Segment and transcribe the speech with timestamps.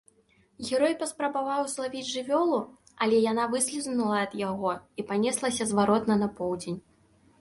[0.67, 2.59] Герой паспрабаваў злавіць жывёлу,
[3.07, 6.79] але яна выслізнула ад яго і панеслася зваротна на поўдзень.